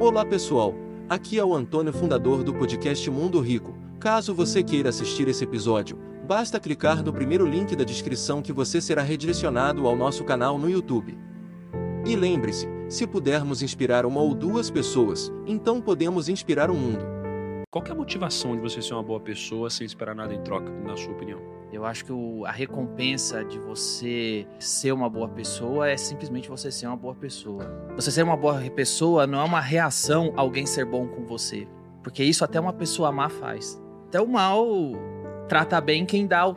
[0.00, 0.74] Olá pessoal,
[1.10, 3.76] aqui é o Antônio, fundador do podcast Mundo Rico.
[4.00, 8.80] Caso você queira assistir esse episódio, basta clicar no primeiro link da descrição que você
[8.80, 11.18] será redirecionado ao nosso canal no YouTube.
[12.06, 17.04] E lembre-se, se pudermos inspirar uma ou duas pessoas, então podemos inspirar o mundo.
[17.70, 20.70] Qual é a motivação de você ser uma boa pessoa sem esperar nada em troca,
[20.82, 21.59] na sua opinião?
[21.72, 26.70] Eu acho que o, a recompensa de você ser uma boa pessoa é simplesmente você
[26.70, 27.64] ser uma boa pessoa.
[27.94, 31.68] Você ser uma boa pessoa não é uma reação a alguém ser bom com você.
[32.02, 33.80] Porque isso até uma pessoa má faz.
[34.08, 34.66] Até o mal
[35.48, 36.56] trata bem quem dá o.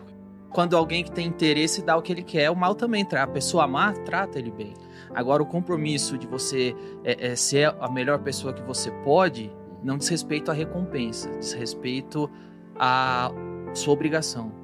[0.49, 3.32] Quando alguém que tem interesse dá o que ele quer, o mal também trata.
[3.32, 4.73] A pessoa má trata ele bem.
[5.13, 9.52] Agora, o compromisso de você é, é, ser a melhor pessoa que você pode
[9.84, 12.30] não diz respeito à recompensa, diz respeito
[12.76, 13.32] à
[13.73, 14.62] sua obrigação.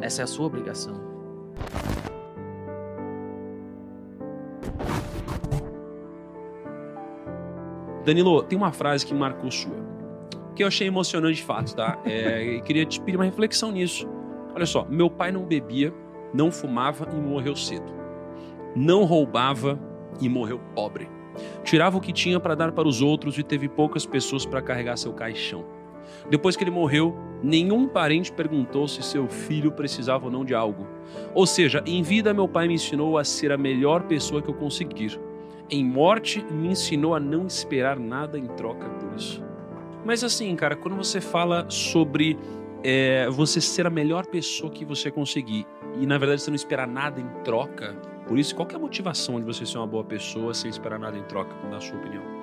[0.00, 1.14] Essa é a sua obrigação.
[8.04, 9.72] Danilo, tem uma frase que marcou sua,
[10.54, 11.98] que eu achei emocionante de fato, tá?
[12.04, 14.06] É, queria te pedir uma reflexão nisso.
[14.54, 15.92] Olha só, meu pai não bebia,
[16.32, 17.92] não fumava e morreu cedo.
[18.76, 19.78] Não roubava
[20.20, 21.08] e morreu pobre.
[21.64, 24.96] Tirava o que tinha para dar para os outros e teve poucas pessoas para carregar
[24.96, 25.64] seu caixão.
[26.28, 30.86] Depois que ele morreu, nenhum parente perguntou se seu filho precisava ou não de algo.
[31.34, 34.54] Ou seja, em vida, meu pai me ensinou a ser a melhor pessoa que eu
[34.54, 35.20] conseguir.
[35.70, 39.42] Em morte, me ensinou a não esperar nada em troca por isso.
[40.04, 42.38] Mas assim, cara, quando você fala sobre
[42.82, 45.66] é, você ser a melhor pessoa que você conseguir
[45.98, 49.38] e na verdade você não esperar nada em troca, por isso, qual é a motivação
[49.38, 52.33] de você ser uma boa pessoa sem esperar nada em troca, na sua opinião?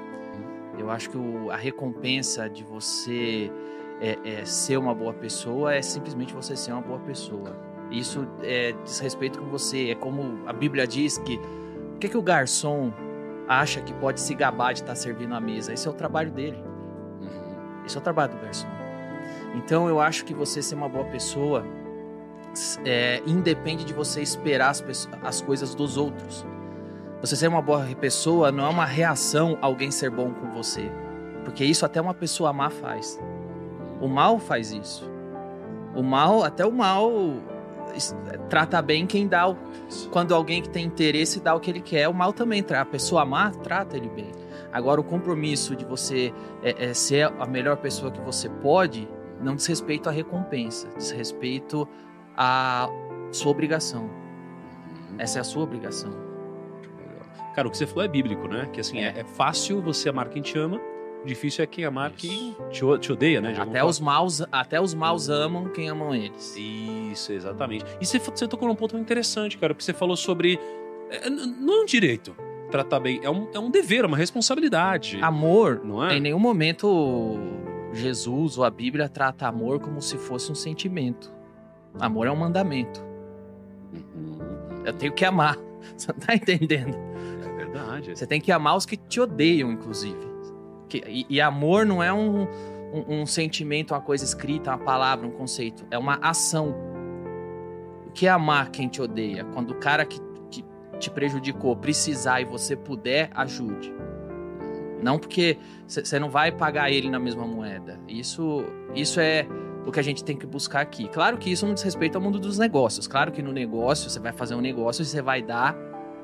[0.78, 3.52] Eu acho que o, a recompensa de você
[4.00, 7.56] é, é, ser uma boa pessoa é simplesmente você ser uma boa pessoa.
[7.92, 9.92] Isso é, diz respeito com você.
[9.92, 11.40] É como a Bíblia diz que
[11.96, 12.92] o que, que o garçom
[13.48, 15.74] acha que pode se gabar de estar servindo a mesa?
[15.74, 16.58] Esse é o trabalho dele.
[17.22, 17.86] Uhum.
[17.86, 18.68] Esse é o trabalho do garçom.
[19.56, 21.64] Então eu acho que você ser uma boa pessoa
[22.86, 24.84] é, independe de você esperar as,
[25.22, 26.46] as coisas dos outros.
[27.22, 30.92] Você ser uma boa pessoa não é uma reação a alguém ser bom com você.
[31.46, 33.20] Porque isso até uma pessoa má faz.
[34.02, 35.08] O mal faz isso.
[35.96, 37.12] O mal, até o mal
[38.50, 39.58] trata bem quem dá o,
[40.12, 42.82] quando alguém que tem interesse dá o que ele quer, o mal também trata.
[42.82, 44.32] A pessoa má trata ele bem.
[44.74, 46.34] Agora o compromisso de você
[46.64, 49.08] é, é ser a melhor pessoa que você pode
[49.40, 51.88] não diz respeito à recompensa, diz respeito
[52.36, 52.88] a
[53.32, 54.10] sua obrigação.
[55.18, 56.31] Essa é a sua obrigação.
[57.54, 58.70] Cara, o que você falou é bíblico, né?
[58.72, 60.80] Que assim, é, é fácil você amar quem te ama,
[61.26, 63.56] difícil é quem amar quem te, te odeia, né?
[63.58, 66.56] Até os, maus, até os maus amam quem amam eles.
[66.58, 67.86] Isso, exatamente.
[68.00, 70.60] E você, você tocou num ponto interessante, cara, porque você falou sobre.
[71.10, 72.36] É, não é um direito
[72.72, 75.20] tratar bem, é um, é um dever, é uma responsabilidade.
[75.22, 76.16] Amor, não é?
[76.16, 77.38] Em nenhum momento
[77.94, 81.32] Jesus ou a Bíblia trata amor como se fosse um sentimento.
[82.00, 83.04] Amor é um mandamento.
[83.94, 84.40] Uhum.
[84.86, 85.58] Eu tenho que amar.
[85.98, 86.98] Você não tá entendendo?
[87.72, 88.16] Verdade.
[88.16, 90.32] Você tem que amar os que te odeiam, inclusive.
[91.08, 92.44] E, e amor não é um,
[92.94, 95.86] um, um, sentimento, uma coisa escrita, uma palavra, um conceito.
[95.90, 96.76] É uma ação.
[98.08, 99.46] O que é amar quem te odeia?
[99.46, 100.66] Quando o cara que, que
[101.00, 103.94] te prejudicou precisar e você puder, ajude.
[105.02, 105.58] Não porque
[105.88, 108.00] você não vai pagar ele na mesma moeda.
[108.08, 109.48] Isso, isso é
[109.86, 111.08] o que a gente tem que buscar aqui.
[111.08, 113.08] Claro que isso não diz respeito ao mundo dos negócios.
[113.08, 115.76] Claro que no negócio, você vai fazer um negócio e você vai dar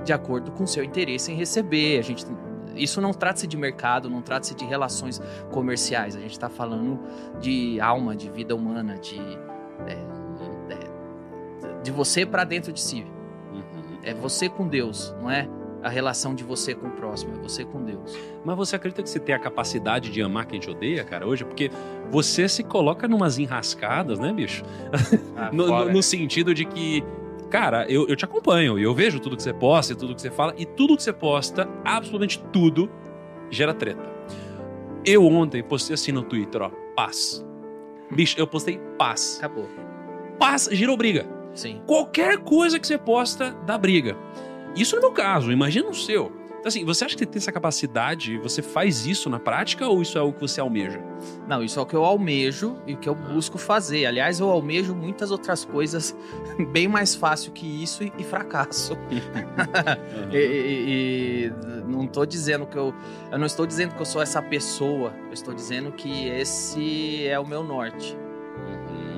[0.03, 1.99] de acordo com o seu interesse em receber.
[1.99, 2.25] A gente,
[2.75, 5.21] isso não trata-se de mercado, não trata-se de relações
[5.51, 6.15] comerciais.
[6.15, 6.99] A gente está falando
[7.39, 9.19] de alma, de vida humana, de,
[9.87, 9.93] é,
[10.73, 13.05] é, de você para dentro de si.
[13.51, 13.99] Uhum.
[14.03, 15.47] É você com Deus, não é
[15.83, 18.17] a relação de você com o próximo, é você com Deus.
[18.43, 21.45] Mas você acredita que você tem a capacidade de amar quem te odeia, cara, hoje?
[21.45, 21.71] Porque
[22.09, 24.63] você se coloca numas enrascadas, né, bicho?
[25.35, 27.03] Ah, no, no, no, sentido de que,
[27.49, 30.21] cara, eu, eu te acompanho e eu vejo tudo que você posta e tudo que
[30.21, 32.89] você fala, e tudo que você posta, absolutamente tudo,
[33.49, 34.11] gera treta.
[35.05, 37.45] Eu ontem postei assim no Twitter, ó, paz.
[38.11, 39.37] Bicho, eu postei paz.
[39.39, 39.67] Acabou.
[40.39, 41.25] Paz gerou briga.
[41.53, 41.81] Sim.
[41.85, 44.15] Qualquer coisa que você posta dá briga.
[44.75, 46.31] Isso no meu caso, imagina o seu.
[46.67, 48.37] Então, assim, você acha que tem essa capacidade?
[48.39, 51.01] Você faz isso na prática ou isso é o que você almeja?
[51.47, 54.05] Não, isso é o que eu almejo e o que eu busco fazer.
[54.05, 56.13] Aliás, eu almejo muitas outras coisas
[56.73, 58.95] bem mais fácil que isso e, e fracasso.
[58.95, 60.29] uhum.
[60.29, 61.51] e, e, e,
[61.87, 62.93] não estou dizendo que eu.
[63.31, 65.13] Eu não estou dizendo que eu sou essa pessoa.
[65.27, 68.26] Eu estou dizendo que esse é o meu norte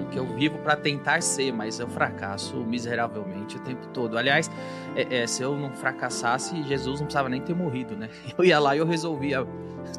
[0.10, 4.18] que eu vivo para tentar ser, mas eu fracasso miseravelmente o tempo todo.
[4.18, 4.50] Aliás,
[4.96, 8.10] é, é, se eu não fracassasse, Jesus não precisava nem ter morrido, né?
[8.38, 9.46] Eu ia lá e eu resolvia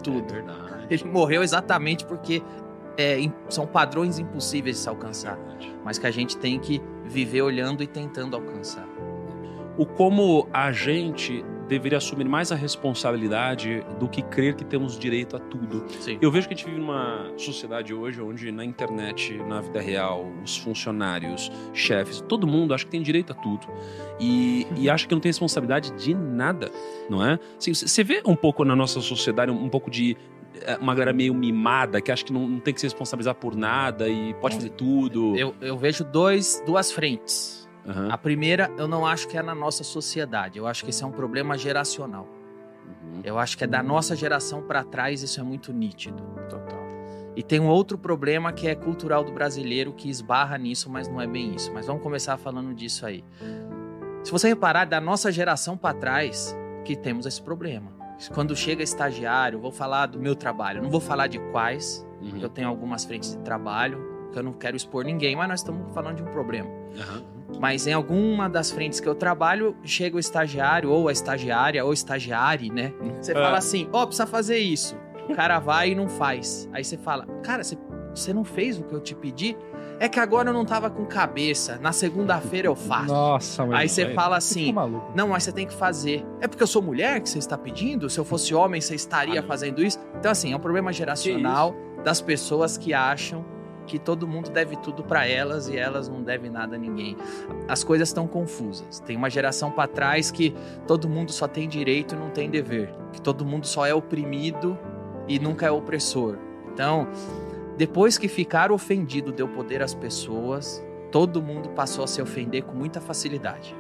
[0.03, 0.35] tudo.
[0.35, 0.45] É.
[0.91, 2.43] Ele morreu exatamente porque
[2.97, 3.19] é,
[3.49, 5.39] são padrões impossíveis de se alcançar,
[5.85, 8.87] mas que a gente tem que viver olhando e tentando alcançar.
[9.77, 15.37] o como a gente deveria assumir mais a responsabilidade do que crer que temos direito
[15.37, 15.85] a tudo.
[16.01, 16.19] Sim.
[16.21, 20.27] Eu vejo que a gente vive numa sociedade hoje onde na internet, na vida real,
[20.43, 23.69] os funcionários, chefes, todo mundo acha que tem direito a tudo.
[24.19, 26.73] E, e acha que não tem responsabilidade de nada,
[27.09, 27.39] não é?
[27.57, 30.17] Assim, Você vê um pouco na nossa sociedade um pouco de
[30.63, 33.55] eh, uma galera meio mimada que acha que não, não tem que se responsabilizar por
[33.55, 35.37] nada e pode fazer tudo.
[35.37, 37.60] Eu, eu vejo dois, duas frentes.
[37.87, 38.09] Aham.
[38.11, 40.59] A primeira, eu não acho que é na nossa sociedade.
[40.59, 42.27] Eu acho que esse é um problema geracional.
[42.87, 43.21] Uhum.
[43.25, 46.23] Eu acho que é da nossa geração para trás, isso é muito nítido.
[47.37, 51.21] E tem um outro problema que é cultural do brasileiro que esbarra nisso, mas não
[51.21, 51.73] é bem isso.
[51.73, 53.25] Mas vamos começar falando disso aí.
[54.25, 56.55] Se você reparar, da nossa geração para trás,
[56.85, 57.93] que temos esse problema.
[58.35, 62.29] Quando chega estagiário, vou falar do meu trabalho, não vou falar de quais, Uhum.
[62.31, 63.99] porque eu tenho algumas frentes de trabalho,
[64.31, 66.69] que eu não quero expor ninguém, mas nós estamos falando de um problema.
[66.99, 67.23] Aham.
[67.59, 71.93] Mas em alguma das frentes que eu trabalho, chega o estagiário, ou a estagiária, ou
[71.93, 72.93] estagiário, né?
[73.21, 74.97] Você fala assim, ó, precisa fazer isso.
[75.29, 76.69] O cara vai e não faz.
[76.73, 77.77] Aí você fala, cara, você,
[78.15, 79.57] você não fez o que eu te pedi?
[79.99, 81.77] É que agora eu não tava com cabeça.
[81.83, 83.13] Na segunda-feira eu faço.
[83.13, 84.15] Nossa, mas Aí você vai.
[84.15, 86.25] fala ficou assim, não, mas você tem que fazer.
[86.41, 88.09] É porque eu sou mulher que você está pedindo?
[88.09, 89.99] Se eu fosse homem, você estaria Ah, fazendo isso?
[90.19, 93.45] Então, assim, é um problema geracional das pessoas que acham
[93.91, 97.17] que todo mundo deve tudo pra elas e elas não devem nada a ninguém.
[97.67, 99.01] As coisas estão confusas.
[99.01, 100.55] Tem uma geração pra trás que
[100.87, 102.95] todo mundo só tem direito e não tem dever.
[103.13, 104.79] Que todo mundo só é oprimido
[105.27, 106.39] e nunca é opressor.
[106.73, 107.09] Então,
[107.77, 112.77] depois que ficar ofendido deu poder às pessoas, todo mundo passou a se ofender com
[112.77, 113.75] muita facilidade.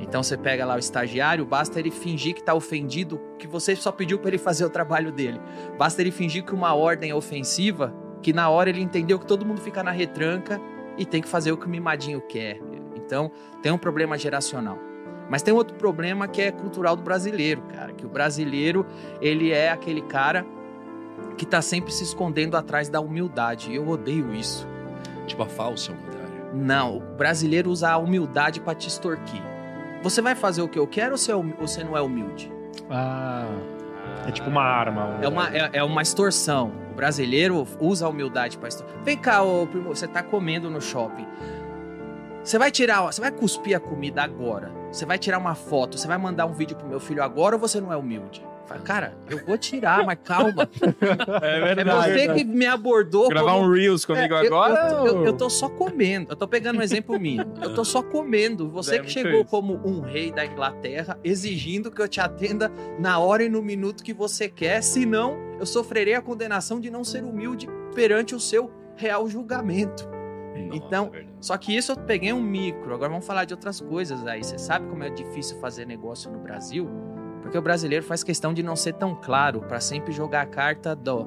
[0.00, 3.92] Então você pega lá o estagiário, basta ele fingir que tá ofendido, que você só
[3.92, 5.40] pediu para ele fazer o trabalho dele.
[5.78, 9.44] Basta ele fingir que uma ordem é ofensiva, que na hora ele entendeu que todo
[9.44, 10.58] mundo fica na retranca
[10.96, 12.58] e tem que fazer o que o mimadinho quer.
[12.96, 13.30] Então,
[13.60, 14.78] tem um problema geracional.
[15.28, 18.86] Mas tem outro problema que é cultural do brasileiro, cara, que o brasileiro,
[19.20, 20.46] ele é aquele cara
[21.36, 23.70] que tá sempre se escondendo atrás da humildade.
[23.70, 24.66] E eu odeio isso.
[25.26, 26.32] Tipo a falsa humildade.
[26.54, 29.42] Não, o brasileiro usa a humildade pra te extorquir.
[30.02, 32.50] Você vai fazer o que eu quero ou você, é ou você não é humilde?
[32.88, 33.46] Ah,
[34.26, 35.18] é tipo uma arma.
[35.20, 36.72] É uma, é, é uma extorsão.
[36.92, 38.96] O brasileiro usa a humildade pra extorsão.
[39.02, 41.26] Vem cá, ô, primo, você tá comendo no shopping.
[42.42, 44.70] Você vai tirar, você vai cuspir a comida agora.
[44.94, 47.60] Você vai tirar uma foto, você vai mandar um vídeo pro meu filho agora ou
[47.60, 48.40] você não é humilde?
[48.66, 50.68] Fala, cara, eu vou tirar, mas calma.
[51.42, 53.28] É É você que me abordou.
[53.28, 54.88] Gravar como- um Reels comigo É, eu- agora?
[54.92, 56.30] Eu, eu, eu tô só comendo.
[56.30, 57.44] Eu tô pegando um exemplo minha.
[57.60, 58.70] Eu tô só comendo.
[58.70, 59.46] Você É que chegou isso.
[59.50, 64.02] como um rei da Inglaterra, exigindo que eu te atenda na hora e no minuto
[64.04, 68.70] que você quer, senão eu sofrerei a condenação de não ser humilde perante o seu
[68.96, 70.08] real julgamento.
[70.72, 71.33] Então, é verdade.
[71.44, 72.94] Só que isso eu peguei um micro.
[72.94, 74.42] Agora vamos falar de outras coisas aí.
[74.42, 76.88] Você sabe como é difícil fazer negócio no Brasil?
[77.42, 80.96] Porque o brasileiro faz questão de não ser tão claro, para sempre jogar a carta
[80.96, 81.26] do,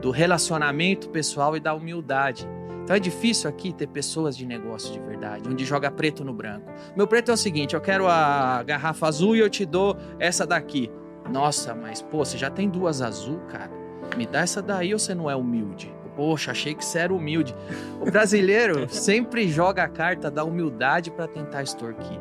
[0.00, 2.44] do relacionamento pessoal e da humildade.
[2.82, 6.66] Então é difícil aqui ter pessoas de negócio de verdade, onde joga preto no branco.
[6.96, 10.44] Meu preto é o seguinte: eu quero a garrafa azul e eu te dou essa
[10.44, 10.90] daqui.
[11.30, 13.70] Nossa, mas pô, você já tem duas azul, cara.
[14.16, 16.01] Me dá essa daí ou você não é humilde?
[16.16, 17.54] Poxa, achei que você era humilde.
[18.00, 22.20] O brasileiro sempre joga a carta da humildade para tentar extorquir.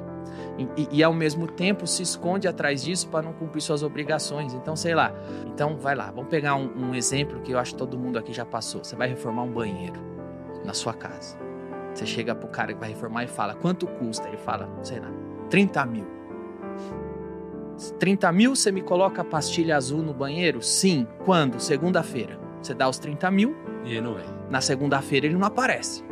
[0.57, 4.53] E, e- e, ao mesmo tempo se esconde atrás disso para não cumprir suas obrigações.
[4.53, 5.13] Então, sei lá.
[5.47, 6.11] Então, vai lá.
[6.11, 8.83] Vamos pegar um, um exemplo que eu acho que todo mundo aqui já passou.
[8.83, 9.99] Você vai reformar um banheiro
[10.65, 11.37] na sua casa.
[11.93, 14.27] Você chega pro cara que vai reformar e fala: quanto custa?
[14.27, 15.11] Ele fala, sei lá,
[15.49, 16.05] 30 mil.
[17.99, 20.61] 30 mil, você me coloca a pastilha azul no banheiro?
[20.61, 21.07] Sim.
[21.25, 21.59] Quando?
[21.59, 22.39] Segunda-feira.
[22.61, 24.23] Você dá os 30 mil, E não é.
[24.49, 26.03] na segunda-feira ele não aparece.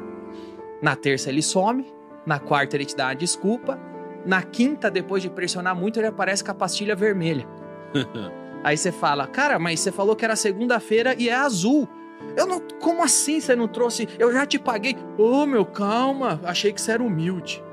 [0.82, 1.86] Na terça ele some.
[2.26, 3.80] Na quarta ele te dá uma desculpa.
[4.26, 7.48] Na quinta, depois de pressionar muito, ele aparece com a pastilha vermelha.
[8.64, 11.88] Aí você fala, cara, mas você falou que era segunda-feira e é azul.
[12.36, 12.60] Eu não.
[12.82, 14.08] Como assim você não trouxe?
[14.20, 14.98] Eu já te paguei.
[15.18, 16.40] Ô, meu, calma.
[16.44, 17.64] Achei que você era humilde.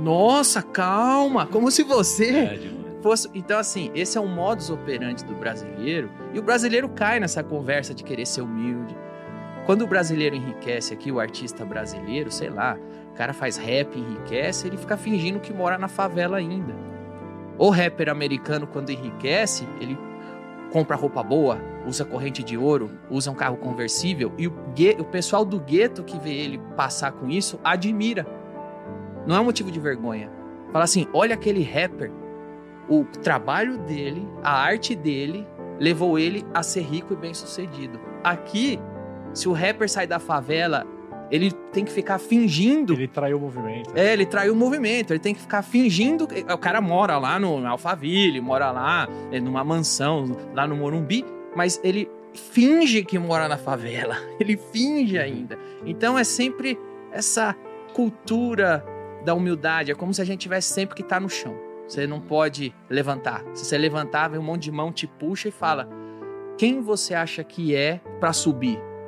[0.00, 1.46] Nossa, calma.
[1.46, 2.60] Como se você É
[3.00, 3.30] fosse.
[3.32, 6.10] Então, assim, esse é um modus operandi do brasileiro.
[6.32, 8.96] E o brasileiro cai nessa conversa de querer ser humilde.
[9.66, 12.76] Quando o brasileiro enriquece aqui, o artista brasileiro, sei lá,
[13.10, 16.74] o cara faz rap, enriquece, ele fica fingindo que mora na favela ainda.
[17.56, 19.96] O rapper americano, quando enriquece, ele
[20.70, 24.52] compra roupa boa, usa corrente de ouro, usa um carro conversível, e o,
[24.98, 28.26] o pessoal do gueto que vê ele passar com isso admira.
[29.26, 30.30] Não é um motivo de vergonha.
[30.72, 32.10] Fala assim: olha aquele rapper
[32.88, 35.46] o trabalho dele, a arte dele,
[35.78, 37.98] levou ele a ser rico e bem-sucedido.
[38.22, 38.78] Aqui,
[39.34, 40.86] se o rapper sai da favela,
[41.30, 42.92] ele tem que ficar fingindo.
[42.92, 43.90] Ele traiu o movimento.
[43.94, 46.28] É, ele traiu o movimento, ele tem que ficar fingindo.
[46.52, 50.24] O cara mora lá no Alphaville, mora lá é, numa mansão,
[50.54, 51.24] lá no Morumbi,
[51.56, 54.16] mas ele finge que mora na favela.
[54.40, 55.56] Ele finge ainda.
[55.86, 56.76] Então é sempre
[57.12, 57.54] essa
[57.92, 58.84] cultura
[59.24, 59.92] da humildade.
[59.92, 61.56] É como se a gente tivesse sempre que estar no chão.
[61.86, 63.44] Você não pode levantar.
[63.54, 65.88] Se você levantar, vem um monte de mão, te puxa e fala:
[66.58, 68.80] quem você acha que é pra subir?